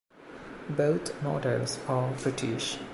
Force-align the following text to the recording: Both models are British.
Both 0.67 1.21
models 1.21 1.77
are 1.87 2.11
British. 2.13 2.79